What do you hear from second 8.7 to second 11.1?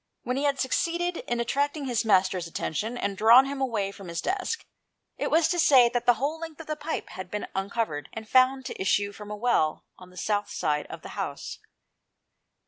issue from a well on the south side of the